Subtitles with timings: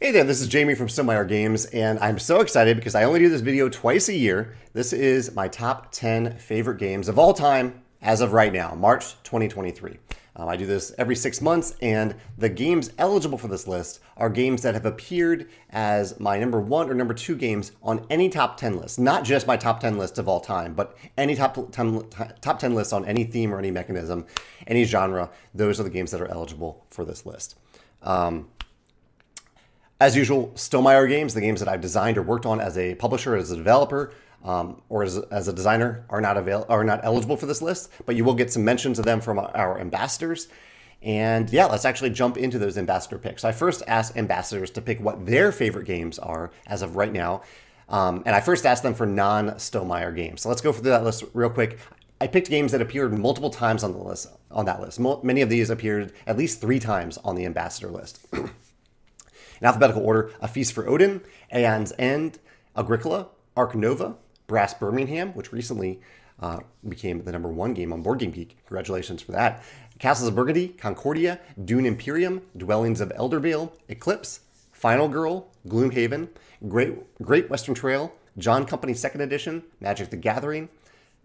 [0.00, 3.20] Hey there, this is Jamie from Stonemaier Games, and I'm so excited because I only
[3.20, 4.56] do this video twice a year.
[4.72, 9.14] This is my top 10 favorite games of all time as of right now, March
[9.22, 9.96] 2023.
[10.34, 14.28] Um, I do this every six months, and the games eligible for this list are
[14.28, 18.56] games that have appeared as my number one or number two games on any top
[18.56, 18.98] 10 list.
[18.98, 22.74] Not just my top 10 list of all time, but any top 10, top 10
[22.74, 24.26] list on any theme or any mechanism,
[24.66, 25.30] any genre.
[25.54, 27.56] Those are the games that are eligible for this list.
[28.02, 28.48] Um,
[30.00, 33.36] as usual, Stonemaier games, the games that I've designed or worked on as a publisher,
[33.36, 34.12] as a developer,
[34.44, 37.90] um, or as, as, a designer, are not avail- are not eligible for this list.
[38.04, 40.48] But you will get some mentions of them from our ambassadors.
[41.02, 43.44] And yeah, let's actually jump into those ambassador picks.
[43.44, 47.42] I first asked ambassadors to pick what their favorite games are as of right now.
[47.88, 50.42] Um, and I first asked them for non Stonemaier games.
[50.42, 51.78] So let's go through that list real quick.
[52.20, 54.28] I picked games that appeared multiple times on the list.
[54.50, 58.26] On that list, many of these appeared at least three times on the ambassador list.
[59.60, 62.38] In alphabetical order, A Feast for Odin, Aeon's End,
[62.76, 64.16] Agricola, Ark Nova,
[64.46, 66.00] Brass Birmingham, which recently
[66.40, 68.56] uh, became the number one game on Board Game Geek.
[68.66, 69.62] Congratulations for that.
[69.98, 74.40] Castles of Burgundy, Concordia, Dune Imperium, Dwellings of Eldervale, Eclipse,
[74.72, 76.28] Final Girl, Gloomhaven,
[76.68, 80.68] Great, Great Western Trail, John Company Second Edition, Magic the Gathering,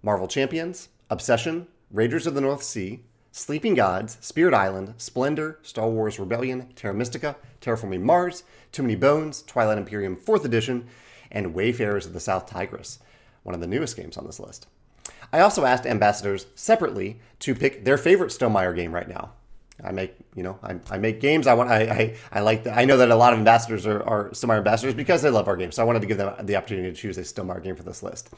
[0.04, 6.20] Marvel Champions, Obsession, Raiders of the North Sea, Sleeping Gods, Spirit Island, Splendor, Star Wars
[6.20, 10.88] Rebellion, Terra Mystica, Terraforming Mars, Too Many Bones, Twilight Imperium 4th Edition,
[11.32, 13.00] and Wayfarers of the South Tigris,
[13.44, 14.66] one of the newest games on this list.
[15.32, 19.34] I also asked ambassadors separately to pick their favorite Stonemaier game right now.
[19.84, 21.48] I make, you know, I, I make games.
[21.48, 22.64] I want, I, I, I like.
[22.64, 25.48] The, I know that a lot of ambassadors are, are Stonemaier ambassadors because they love
[25.48, 25.72] our game.
[25.72, 28.04] So I wanted to give them the opportunity to choose a Stonemaier game for this
[28.04, 28.30] list.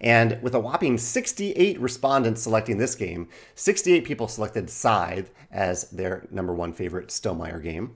[0.00, 6.26] And with a whopping 68 respondents selecting this game, 68 people selected Scythe as their
[6.30, 7.94] number one favorite Stonemaier game.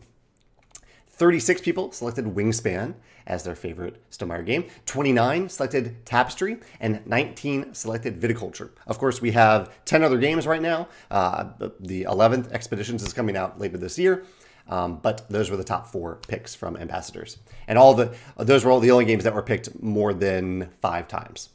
[1.09, 2.95] 36 people selected Wingspan
[3.31, 4.65] as their favorite Stonemaier game.
[4.87, 8.71] 29 selected Tapestry, and 19 selected Viticulture.
[8.87, 10.89] Of course, we have 10 other games right now.
[11.11, 11.45] Uh,
[11.79, 14.25] the 11th Expeditions is coming out later this year.
[14.69, 18.71] Um, but those were the top four picks from ambassadors, and all the those were
[18.71, 21.49] all the only games that were picked more than five times.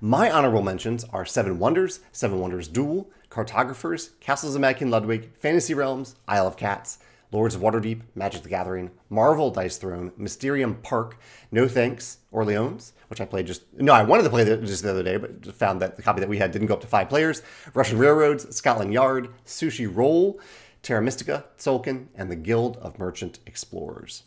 [0.00, 5.34] My honorable mentions are Seven Wonders, Seven Wonders Duel, Cartographers, Castles of Mad King Ludwig,
[5.38, 6.98] Fantasy Realms, Isle of Cats,
[7.32, 11.18] Lords of Waterdeep, Magic the Gathering, Marvel Dice Throne, Mysterium Park,
[11.50, 15.02] No Thanks, Orleans, which I played just no, I wanted to play just the other
[15.02, 17.42] day, but found that the copy that we had didn't go up to five players.
[17.74, 20.38] Russian Railroads, Scotland Yard, Sushi Roll,
[20.82, 24.24] Terra Mystica, Tzolk'in, and the Guild of Merchant Explorers.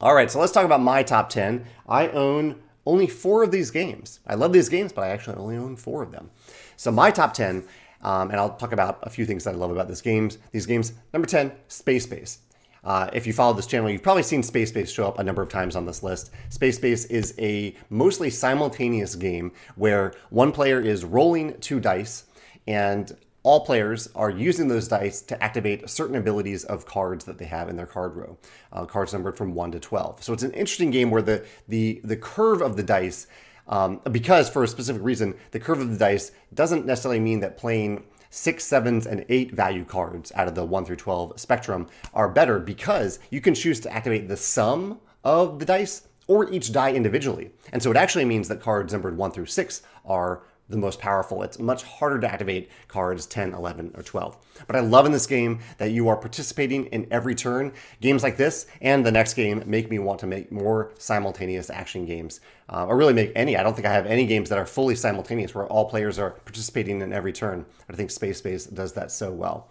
[0.00, 1.66] All right, so let's talk about my top 10.
[1.88, 4.20] I own only four of these games.
[4.26, 6.30] I love these games, but I actually only own four of them.
[6.76, 7.64] So my top 10
[8.02, 10.38] um, and I'll talk about a few things that I love about this games.
[10.52, 10.92] These games.
[11.12, 12.38] Number 10, Space Base.
[12.82, 15.42] Uh, if you follow this channel, you've probably seen Space Base show up a number
[15.42, 16.30] of times on this list.
[16.48, 22.24] Space Base is a mostly simultaneous game where one player is rolling two dice
[22.66, 27.46] and all players are using those dice to activate certain abilities of cards that they
[27.46, 28.36] have in their card row,
[28.72, 30.22] uh, cards numbered from 1 to 12.
[30.22, 33.26] So it's an interesting game where the, the, the curve of the dice
[33.68, 37.56] um, because for a specific reason, the curve of the dice doesn't necessarily mean that
[37.56, 42.28] playing six, sevens, and eight value cards out of the one through 12 spectrum are
[42.28, 46.92] better because you can choose to activate the sum of the dice or each die
[46.92, 47.50] individually.
[47.72, 51.42] And so it actually means that cards numbered one through six are the most powerful.
[51.42, 54.36] It's much harder to activate cards 10, 11, or 12.
[54.66, 57.72] But I love in this game that you are participating in every turn.
[58.00, 62.06] Games like this and the next game make me want to make more simultaneous action
[62.06, 63.56] games, uh, or really make any.
[63.56, 66.30] I don't think I have any games that are fully simultaneous where all players are
[66.30, 67.66] participating in every turn.
[67.88, 69.68] I think Space Base does that so well.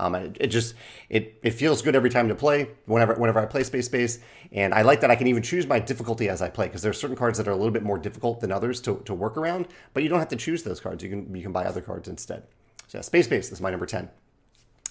[0.00, 0.74] Um, it, it, just
[1.10, 2.68] it it feels good every time to play.
[2.86, 4.18] Whenever whenever I play Space Base,
[4.50, 6.90] and I like that I can even choose my difficulty as I play because there
[6.90, 9.36] are certain cards that are a little bit more difficult than others to, to work
[9.36, 9.68] around.
[9.92, 11.04] But you don't have to choose those cards.
[11.04, 12.44] You can you can buy other cards instead.
[12.86, 14.08] So yeah, Space Base is my number ten.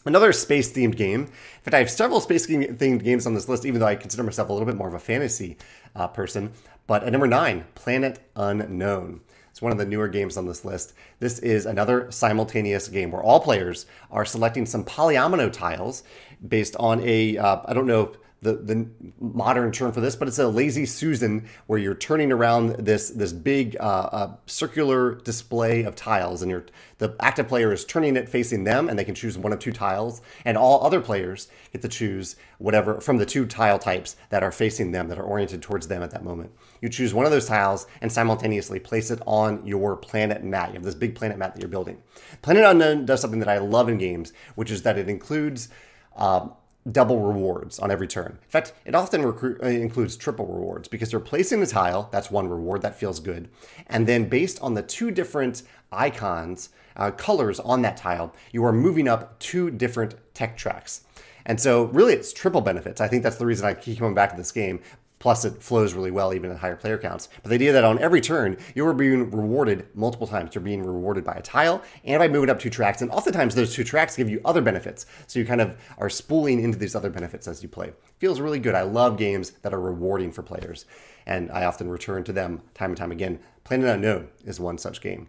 [0.06, 1.22] Another space themed game.
[1.22, 4.24] In fact, I have several space themed games on this list, even though I consider
[4.24, 5.57] myself a little bit more of a fantasy
[5.95, 6.54] uh, person.
[6.88, 9.22] But at number nine, Planet Unknown.
[9.59, 10.94] It's one of the newer games on this list.
[11.19, 16.01] This is another simultaneous game where all players are selecting some polyomino tiles
[16.47, 18.89] based on a uh, I don't know the, the
[19.19, 23.33] modern term for this, but it's a lazy Susan where you're turning around this this
[23.33, 26.65] big uh, uh, circular display of tiles, and you're
[27.00, 29.74] the active player is turning it facing them, and they can choose one of two
[29.74, 34.42] tiles, and all other players get to choose whatever from the two tile types that
[34.42, 36.51] are facing them that are oriented towards them at that moment.
[36.81, 40.69] You choose one of those tiles and simultaneously place it on your planet mat.
[40.69, 42.01] You have this big planet mat that you're building.
[42.42, 45.68] Planet Unknown does something that I love in games, which is that it includes.
[46.15, 46.53] Um,
[46.91, 48.39] double rewards on every turn.
[48.44, 52.31] In fact, it often recru- uh, includes triple rewards because you're placing a tile, that's
[52.31, 53.50] one reward, that feels good.
[53.88, 58.74] And then based on the two different icons, uh, colors on that tile, you are
[58.74, 61.01] moving up two different tech tracks.
[61.45, 63.01] And so, really, it's triple benefits.
[63.01, 64.81] I think that's the reason I keep coming back to this game.
[65.19, 67.27] Plus, it flows really well even at higher player counts.
[67.44, 70.56] But the idea that on every turn, you are being rewarded multiple times.
[70.56, 73.01] You're being rewarded by a tile and by moving up two tracks.
[73.01, 75.06] And oftentimes, those two tracks give you other benefits.
[75.27, 77.92] So you kind of are spooling into these other benefits as you play.
[78.19, 78.75] Feels really good.
[78.75, 80.86] I love games that are rewarding for players.
[81.25, 83.39] And I often return to them time and time again.
[83.66, 85.27] Planet Unknown is one such game.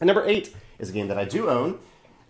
[0.00, 1.78] And number eight is a game that I do own.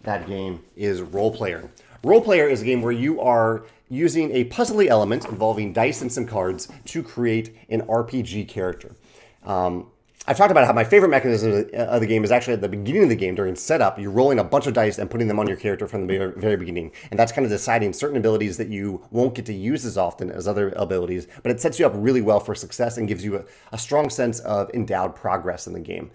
[0.02, 1.70] That game is Roll Player.
[2.04, 6.10] Roll Player is a game where you are using a puzzly element involving dice and
[6.10, 8.96] some cards to create an RPG character.
[9.44, 9.88] Um,
[10.26, 13.02] I've talked about how my favorite mechanism of the game is actually at the beginning
[13.04, 13.99] of the game during setup.
[13.99, 16.56] You're rolling a bunch of dice and putting them on your character from the very
[16.56, 16.93] beginning.
[17.10, 20.31] And that's kind of deciding certain abilities that you won't get to use as often
[20.31, 23.37] as other abilities, but it sets you up really well for success and gives you
[23.37, 26.10] a, a strong sense of endowed progress in the game.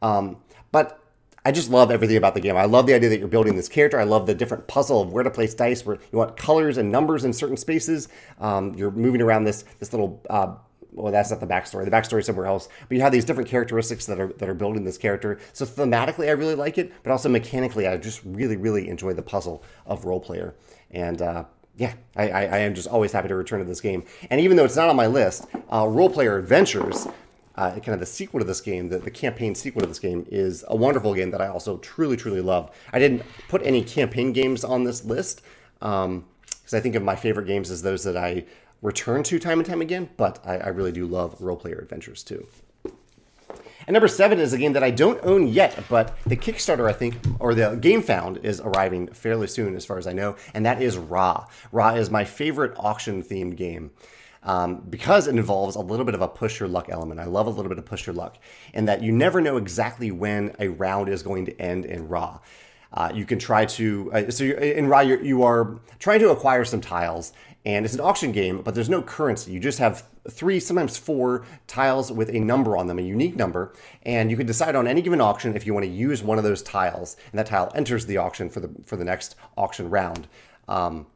[0.00, 0.38] Um,
[0.72, 1.00] but
[1.44, 2.56] I just love everything about the game.
[2.56, 3.98] I love the idea that you're building this character.
[3.98, 6.92] I love the different puzzle of where to place dice, where you want colors and
[6.92, 8.08] numbers in certain spaces.
[8.38, 10.22] Um, you're moving around this this little.
[10.28, 10.54] Uh,
[10.92, 11.84] well, that's not the backstory.
[11.84, 12.68] The backstory is somewhere else.
[12.88, 15.38] But you have these different characteristics that are that are building this character.
[15.52, 19.22] So thematically, I really like it, but also mechanically, I just really, really enjoy the
[19.22, 20.54] puzzle of Roll Player.
[20.90, 21.44] And uh,
[21.76, 24.04] yeah, I, I, I, am just always happy to return to this game.
[24.28, 27.06] And even though it's not on my list, uh, Roll Player Adventures
[27.60, 30.24] uh, kind of the sequel to this game, the, the campaign sequel to this game,
[30.30, 32.70] is a wonderful game that I also truly, truly love.
[32.90, 35.42] I didn't put any campaign games on this list
[35.78, 36.24] because um,
[36.72, 38.46] I think of my favorite games as those that I
[38.80, 42.22] return to time and time again, but I, I really do love Roll Player Adventures
[42.22, 42.46] too.
[43.86, 46.94] And number seven is a game that I don't own yet, but the Kickstarter, I
[46.94, 50.80] think, or the Gamefound is arriving fairly soon, as far as I know, and that
[50.80, 51.46] is Ra.
[51.72, 53.90] Ra is my favorite auction themed game
[54.42, 57.20] um, because it involves a little bit of a push your luck element.
[57.20, 58.38] I love a little bit of push your luck,
[58.72, 62.40] in that you never know exactly when a round is going to end in Ra.
[62.92, 66.64] Uh, you can try to uh, so in Ra, you're, you are trying to acquire
[66.64, 67.32] some tiles,
[67.64, 69.52] and it's an auction game, but there's no currency.
[69.52, 73.74] You just have three, sometimes four tiles with a number on them, a unique number,
[74.02, 76.44] and you can decide on any given auction if you want to use one of
[76.44, 80.26] those tiles, and that tile enters the auction for the for the next auction round.
[80.66, 81.06] Um,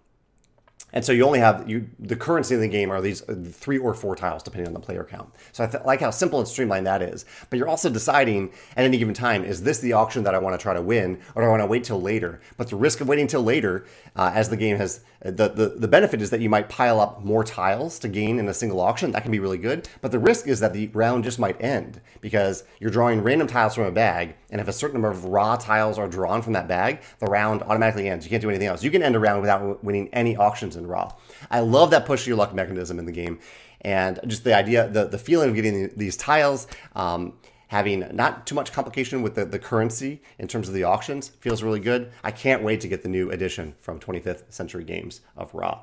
[0.94, 3.78] and so you only have you the currency in the game are these uh, three
[3.78, 5.28] or four tiles depending on the player count.
[5.52, 7.26] So I th- like how simple and streamlined that is.
[7.50, 10.58] But you're also deciding at any given time is this the auction that I want
[10.58, 12.40] to try to win or do I want to wait till later?
[12.56, 15.88] But the risk of waiting till later, uh, as the game has the, the the
[15.88, 19.10] benefit is that you might pile up more tiles to gain in a single auction.
[19.10, 19.88] That can be really good.
[20.00, 23.74] But the risk is that the round just might end because you're drawing random tiles
[23.74, 26.68] from a bag, and if a certain number of Ra tiles are drawn from that
[26.68, 28.24] bag, the round automatically ends.
[28.24, 28.84] You can't do anything else.
[28.84, 31.10] You can end a round without winning any auctions in Ra.
[31.50, 33.40] I love that push your luck mechanism in the game,
[33.80, 36.68] and just the idea, the the feeling of getting these tiles.
[36.94, 37.32] Um,
[37.68, 41.60] having not too much complication with the, the currency in terms of the auctions feels
[41.60, 42.12] really good.
[42.22, 45.80] I can't wait to get the new edition from 25th Century Games of Ra.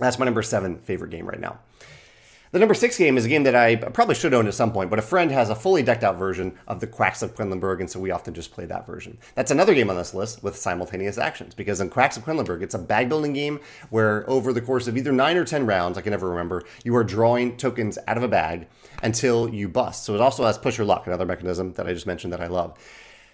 [0.00, 1.60] That's my number seven favorite game right now.
[2.52, 4.90] The number six game is a game that I probably should own at some point,
[4.90, 7.88] but a friend has a fully decked out version of the Quacks of Quedlinburg, and
[7.88, 9.18] so we often just play that version.
[9.36, 12.74] That's another game on this list with simultaneous actions, because in Quacks of Quedlinburg, it's
[12.74, 16.00] a bag building game where over the course of either nine or ten rounds, I
[16.00, 18.66] can never remember, you are drawing tokens out of a bag
[19.00, 20.02] until you bust.
[20.02, 22.48] So it also has push your luck, another mechanism that I just mentioned that I
[22.48, 22.76] love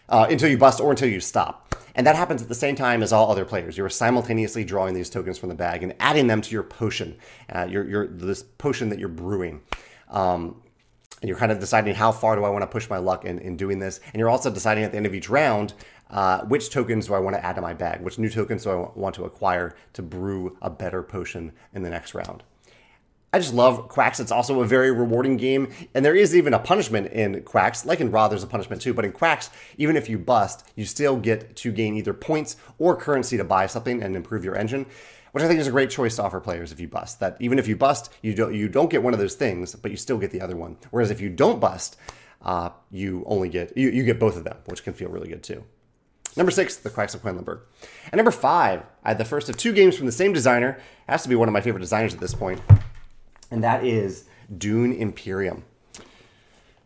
[0.08, 1.74] uh, until you bust or until you stop.
[1.94, 3.76] And that happens at the same time as all other players.
[3.78, 7.16] You're simultaneously drawing these tokens from the bag and adding them to your potion,
[7.48, 9.62] uh, your, your, this potion that you're brewing.
[10.10, 10.62] Um,
[11.22, 13.38] and you're kind of deciding how far do I want to push my luck in,
[13.38, 14.00] in doing this.
[14.12, 15.72] And you're also deciding at the end of each round
[16.10, 18.70] uh, which tokens do I want to add to my bag, which new tokens do
[18.70, 22.42] I want to acquire to brew a better potion in the next round.
[23.36, 24.18] I just love Quacks.
[24.18, 25.70] It's also a very rewarding game.
[25.92, 27.84] And there is even a punishment in Quacks.
[27.84, 28.94] Like in Ra, there's a punishment too.
[28.94, 32.96] But in Quacks, even if you bust, you still get to gain either points or
[32.96, 34.86] currency to buy something and improve your engine,
[35.32, 37.20] which I think is a great choice to offer players if you bust.
[37.20, 39.90] That even if you bust, you don't, you don't get one of those things, but
[39.90, 40.78] you still get the other one.
[40.90, 41.98] Whereas if you don't bust,
[42.40, 45.42] uh, you only get, you, you get both of them, which can feel really good
[45.42, 45.62] too.
[46.38, 47.60] Number six, The Quacks of Quedlinburg.
[48.12, 50.70] And number five, I had the first of two games from the same designer.
[50.70, 52.62] It has to be one of my favorite designers at this point
[53.50, 54.24] and that is
[54.56, 55.64] Dune Imperium.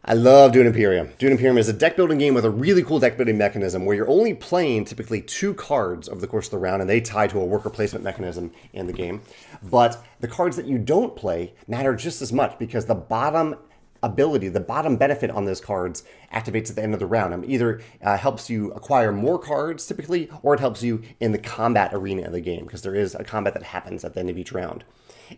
[0.02, 1.10] I love Dune Imperium.
[1.18, 3.94] Dune Imperium is a deck building game with a really cool deck building mechanism where
[3.94, 7.26] you're only playing typically two cards over the course of the round, and they tie
[7.26, 9.20] to a worker placement mechanism in the game.
[9.62, 13.56] But the cards that you don't play matter just as much because the bottom
[14.02, 17.34] ability, the bottom benefit on those cards activates at the end of the round.
[17.34, 21.38] Um, either uh, helps you acquire more cards typically, or it helps you in the
[21.38, 24.30] combat arena of the game because there is a combat that happens at the end
[24.30, 24.84] of each round.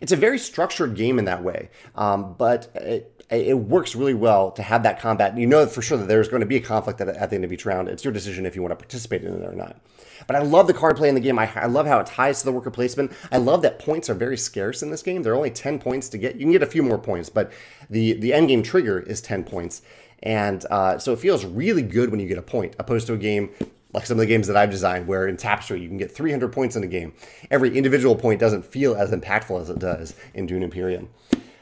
[0.01, 4.51] It's a very structured game in that way, um, but it, it works really well
[4.51, 5.37] to have that combat.
[5.37, 7.45] You know for sure that there's going to be a conflict at, at the end
[7.45, 7.89] of each round.
[7.89, 9.79] It's your decision if you want to participate in it or not.
[10.27, 11.37] But I love the card play in the game.
[11.37, 13.11] I, I, love how it ties to the worker placement.
[13.31, 15.23] I love that points are very scarce in this game.
[15.23, 16.35] There are only 10 points to get.
[16.35, 17.51] You can get a few more points, but
[17.93, 19.81] the, the end game trigger is 10 points.
[20.21, 23.17] And uh, so it feels really good when you get a point, opposed to a
[23.17, 23.49] game
[23.93, 26.51] like some of the games that I've designed, where in Tapestry you can get 300
[26.51, 27.13] points in a game.
[27.51, 31.09] Every individual point doesn't feel as impactful as it does in Dune Imperium.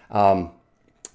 [0.10, 0.52] Um,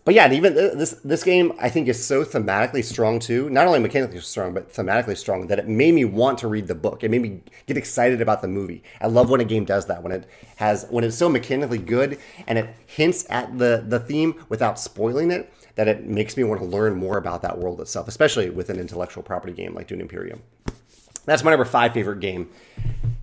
[0.06, 3.50] but yeah, even this this game I think is so thematically strong too.
[3.50, 6.76] Not only mechanically strong, but thematically strong that it made me want to read the
[6.76, 7.02] book.
[7.02, 8.84] It made me get excited about the movie.
[9.00, 12.20] I love when a game does that when it has when it's so mechanically good
[12.46, 15.52] and it hints at the the theme without spoiling it.
[15.75, 18.78] That it makes me want to learn more about that world itself, especially with an
[18.78, 20.40] intellectual property game like Dune Imperium.
[21.25, 22.48] That's my number five favorite game.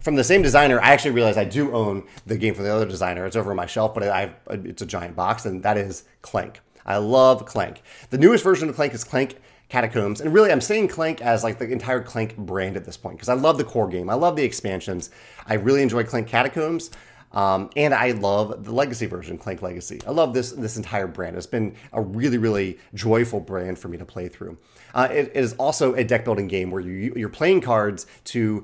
[0.02, 2.86] From the same designer, I actually realized I do own the game from the other
[2.86, 3.26] designer.
[3.26, 6.60] It's over on my shelf, but I it's a giant box, and that is Clank.
[6.86, 7.82] I love Clank.
[8.10, 9.38] The newest version of Clank is Clank
[9.70, 10.22] Catacombs.
[10.22, 13.30] And really, I'm saying Clank as like the entire Clank brand at this point because
[13.30, 14.10] I love the core game.
[14.10, 15.10] I love the expansions.
[15.48, 16.92] I really enjoy Clank Catacombs.
[17.32, 20.00] Um, and I love the legacy version, Clank Legacy.
[20.06, 21.36] I love this this entire brand.
[21.36, 24.58] It's been a really really joyful brand for me to play through.
[24.94, 28.64] Uh, it, it is also a deck building game where you you're playing cards to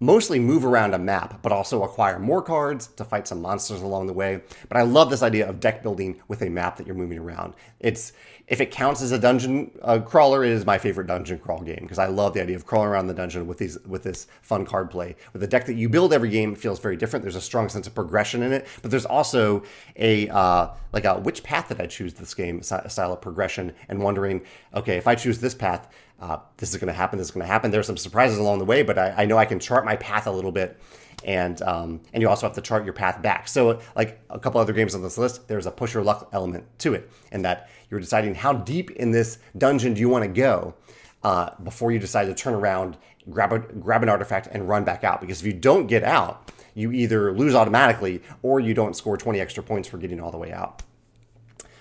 [0.00, 4.06] mostly move around a map, but also acquire more cards to fight some monsters along
[4.06, 4.40] the way.
[4.68, 7.54] But I love this idea of deck building with a map that you're moving around.
[7.80, 8.12] It's
[8.48, 11.80] if it counts as a dungeon uh, crawler, it is my favorite dungeon crawl game
[11.82, 14.64] because I love the idea of crawling around the dungeon with these with this fun
[14.64, 15.16] card play.
[15.34, 17.22] With the deck that you build every game it feels very different.
[17.22, 19.62] There's a strong sense of progression in it, but there's also
[19.96, 24.02] a uh, like a which path did I choose this game style of progression and
[24.02, 24.40] wondering,
[24.74, 27.18] okay, if I choose this path, uh, this is going to happen.
[27.18, 27.70] This is going to happen.
[27.70, 30.26] There's some surprises along the way, but I, I know I can chart my path
[30.26, 30.80] a little bit
[31.24, 33.48] and um, and you also have to chart your path back.
[33.48, 36.64] So like a couple other games on this list, there's a push your luck element
[36.78, 40.28] to it, and that you're deciding how deep in this dungeon do you want to
[40.28, 40.74] go
[41.22, 42.96] uh, before you decide to turn around,
[43.30, 45.20] grab a grab an artifact, and run back out.
[45.20, 49.40] Because if you don't get out, you either lose automatically or you don't score 20
[49.40, 50.82] extra points for getting all the way out.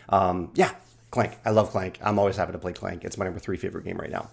[0.10, 0.72] Um, yeah,
[1.12, 1.38] Clank.
[1.46, 2.00] I love Clank.
[2.02, 3.04] I'm always happy to play Clank.
[3.04, 4.30] It's my number three favorite game right now.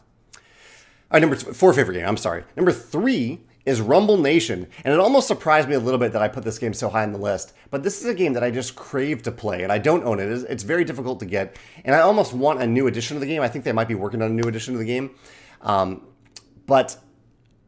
[1.11, 2.07] Uh, number four favorite game.
[2.07, 2.45] I'm sorry.
[2.57, 4.67] Number three is Rumble Nation.
[4.85, 7.03] And it almost surprised me a little bit that I put this game so high
[7.03, 7.55] on the list.
[7.71, 10.21] But this is a game that I just crave to play, and I don't own
[10.21, 10.29] it.
[10.29, 11.57] It's very difficult to get.
[11.85, 13.43] And I almost want a new edition of the game.
[13.43, 15.11] I think they might be working on a new edition of the game.
[15.63, 16.07] Um,
[16.67, 16.99] but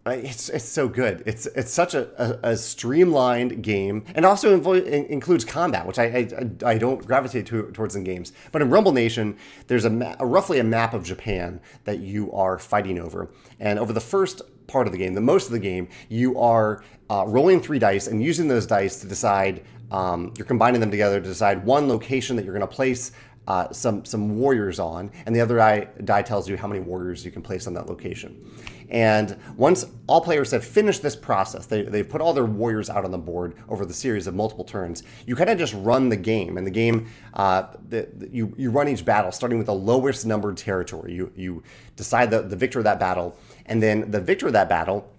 [0.06, 1.22] it's it's so good.
[1.26, 6.04] It's it's such a, a, a streamlined game, and also invo- includes combat, which I,
[6.04, 8.32] I, I don't gravitate to, towards in games.
[8.52, 9.36] But in Rumble Nation,
[9.66, 13.78] there's a, ma- a, roughly a map of Japan that you are fighting over, and
[13.78, 17.24] over the first part of the game, the most of the game, you are uh,
[17.26, 19.64] rolling three dice and using those dice to decide.
[19.88, 23.12] Um, you're combining them together to decide one location that you're going to place
[23.46, 27.24] uh, some some warriors on, and the other die, die tells you how many warriors
[27.24, 28.44] you can place on that location.
[28.88, 33.04] And once all players have finished this process, they, they've put all their warriors out
[33.04, 36.16] on the board over the series of multiple turns, you kind of just run the
[36.16, 36.56] game.
[36.56, 40.24] And the game, uh, the, the, you, you run each battle starting with the lowest
[40.24, 41.14] numbered territory.
[41.14, 41.62] You, you
[41.96, 43.36] decide the, the victor of that battle,
[43.66, 45.12] and then the victor of that battle,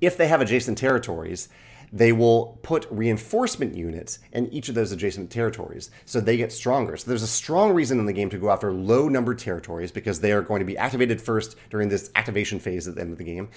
[0.00, 1.48] if they have adjacent territories,
[1.92, 6.96] they will put reinforcement units in each of those adjacent territories so they get stronger.
[6.96, 10.20] So there's a strong reason in the game to go after low numbered territories because
[10.20, 13.18] they are going to be activated first during this activation phase at the end of
[13.18, 13.50] the game.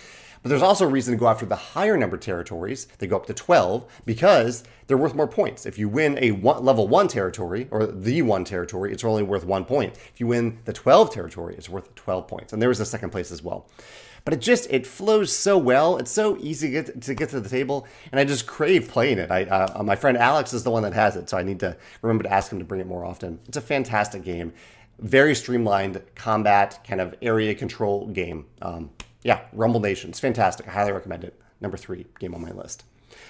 [0.43, 2.87] But there's also a reason to go after the higher numbered territories.
[2.99, 5.65] They go up to 12 because they're worth more points.
[5.65, 9.45] If you win a one, level 1 territory or the 1 territory, it's only worth
[9.45, 9.95] 1 point.
[10.13, 12.53] If you win the 12 territory, it's worth 12 points.
[12.53, 13.67] And there was a second place as well
[14.25, 15.97] but it just it flows so well.
[15.97, 19.19] It's so easy to get to, get to the table, and I just crave playing
[19.19, 19.31] it.
[19.31, 21.77] I uh, my friend Alex is the one that has it, so I need to
[22.01, 23.39] remember to ask him to bring it more often.
[23.47, 24.51] It's a fantastic game,
[24.99, 28.47] very streamlined combat kind of area control game.
[28.61, 28.89] Um,
[29.21, 30.67] yeah, Rumble Nation, it's fantastic.
[30.67, 31.39] I highly recommend it.
[31.61, 32.83] Number three game on my list.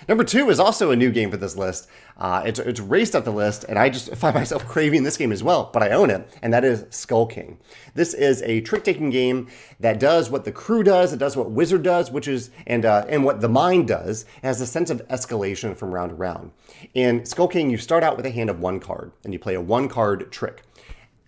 [0.08, 1.88] Number two is also a new game for this list.
[2.18, 5.32] Uh, it's, it's raced up the list, and I just find myself craving this game
[5.32, 7.58] as well, but I own it, and that is Skull King.
[7.94, 9.48] This is a trick taking game
[9.80, 13.06] that does what the crew does, it does what Wizard does, which is, and, uh,
[13.10, 14.24] and what the mind does.
[14.24, 16.52] It has a sense of escalation from round to round.
[16.94, 19.56] In Skull King, you start out with a hand of one card, and you play
[19.56, 20.65] a one card trick.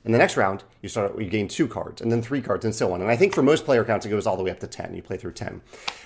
[0.07, 2.73] In the next round, you start you gain two cards, and then three cards, and
[2.73, 3.01] so on.
[3.01, 4.95] And I think for most player counts, it goes all the way up to ten.
[4.95, 5.61] You play through ten.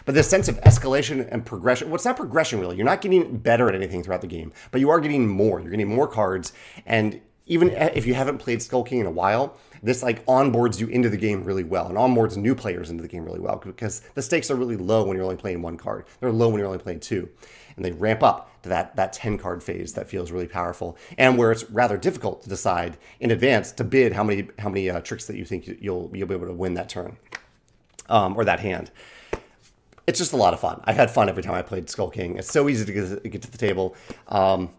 [0.05, 2.77] But this sense of escalation and progression, what's well, not progression really?
[2.77, 5.60] You're not getting better at anything throughout the game, but you are getting more.
[5.60, 6.51] You're getting more cards,
[6.88, 10.88] and even if you haven't played Skull King in a while, this like onboards you
[10.88, 14.01] into the game really well and onboards new players into the game really well because
[14.15, 16.05] the stakes are really low when you're only playing one card.
[16.20, 17.29] They're low when you're only playing two.
[17.82, 21.38] And they ramp up to that, that 10 card phase that feels really powerful and
[21.38, 25.00] where it's rather difficult to decide in advance to bid how many how many uh,
[25.02, 27.18] tricks that you think you'll you'll be able to win that turn
[28.08, 28.92] um, or that hand
[30.08, 30.82] it's just a lot of fun.
[30.84, 32.38] I've had fun every time I played Skull King.
[32.38, 32.92] It's so easy to
[33.30, 33.96] get, to the table.
[34.28, 34.70] Um,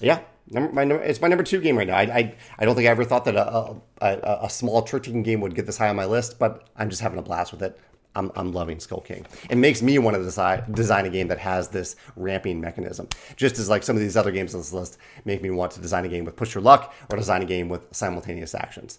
[0.00, 1.96] yeah, number, my, it's my number two game right now.
[1.96, 5.22] I, I, I don't think I ever thought that a, a, a small trick taking
[5.22, 7.62] game would get this high on my list, but I'm just having a blast with
[7.62, 7.78] it.
[8.16, 9.26] I'm, I'm loving Skull King.
[9.48, 13.08] It makes me want to decide, design a game that has this ramping mechanism.
[13.36, 15.80] Just as like some of these other games on this list make me want to
[15.80, 18.98] design a game with push your luck or design a game with simultaneous actions.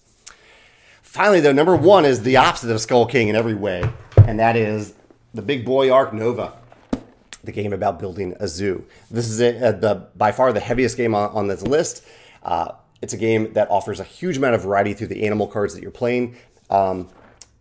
[1.01, 3.83] Finally, though, number one is the opposite of Skull King in every way,
[4.27, 4.93] and that is
[5.33, 6.53] the big boy Ark Nova,
[7.43, 8.86] the game about building a zoo.
[9.09, 12.05] This is a, a, the by far the heaviest game on, on this list.
[12.43, 15.74] Uh, it's a game that offers a huge amount of variety through the animal cards
[15.74, 16.36] that you're playing.
[16.69, 17.07] Um,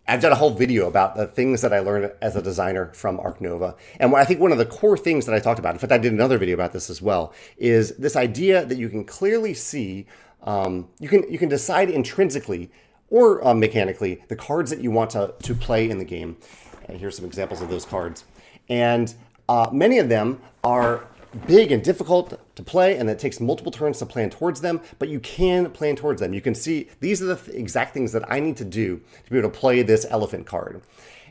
[0.07, 3.19] I've done a whole video about the things that I learned as a designer from
[3.19, 3.75] Ark Nova.
[3.99, 5.97] And I think one of the core things that I talked about, in fact, I
[5.97, 10.07] did another video about this as well, is this idea that you can clearly see,
[10.43, 12.71] um, you can you can decide intrinsically
[13.09, 16.37] or uh, mechanically the cards that you want to, to play in the game.
[16.85, 18.23] And here's some examples of those cards.
[18.69, 19.13] And
[19.49, 21.05] uh, many of them are
[21.45, 25.09] big and difficult to play, and it takes multiple turns to plan towards them, but
[25.09, 26.33] you can plan towards them.
[26.33, 29.31] You can see these are the th- exact things that I need to do to
[29.31, 30.81] be able to play this elephant card.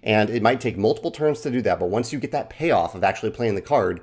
[0.02, 2.94] And it might take multiple turns to do that, but once you get that payoff
[2.94, 4.00] of actually playing the card,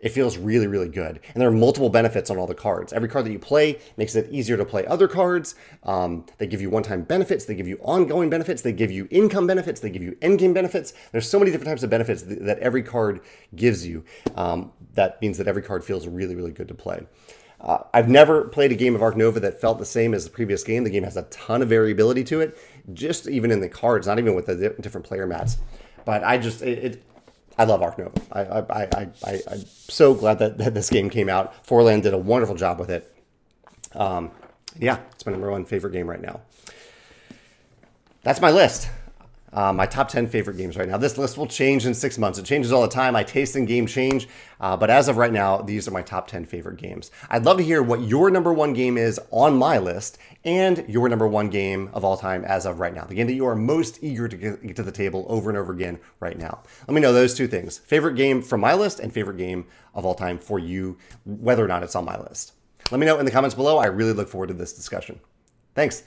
[0.00, 1.20] it feels really, really good.
[1.34, 2.92] And there are multiple benefits on all the cards.
[2.92, 5.54] Every card that you play makes it easier to play other cards.
[5.84, 9.08] Um, they give you one time benefits, they give you ongoing benefits, they give you
[9.10, 10.92] income benefits, they give you endgame benefits.
[11.12, 13.20] There's so many different types of benefits that every card
[13.54, 14.04] gives you.
[14.34, 17.06] Um, that means that every card feels really, really good to play.
[17.58, 20.30] Uh, I've never played a game of Ark Nova that felt the same as the
[20.30, 20.84] previous game.
[20.84, 22.58] The game has a ton of variability to it,
[22.92, 25.56] just even in the cards, not even with the different player mats.
[26.04, 27.02] But I just, it, it
[27.58, 28.20] I love Ark Nova.
[28.32, 31.66] I, I, I, I, I'm so glad that, that this game came out.
[31.66, 33.12] Feuerland did a wonderful job with it.
[33.94, 34.30] Um,
[34.78, 36.40] yeah, it's my number one favorite game right now.
[38.22, 38.90] That's my list
[39.56, 40.98] uh, my top 10 favorite games right now.
[40.98, 42.38] This list will change in six months.
[42.38, 43.14] It changes all the time.
[43.14, 44.28] My taste in game change.
[44.60, 47.10] Uh, but as of right now, these are my top 10 favorite games.
[47.30, 51.08] I'd love to hear what your number one game is on my list and your
[51.08, 53.04] number one game of all time as of right now.
[53.04, 55.72] The game that you are most eager to get to the table over and over
[55.72, 56.62] again right now.
[56.86, 60.04] Let me know those two things favorite game from my list and favorite game of
[60.04, 62.52] all time for you, whether or not it's on my list.
[62.90, 63.78] Let me know in the comments below.
[63.78, 65.18] I really look forward to this discussion.
[65.74, 66.04] Thanks.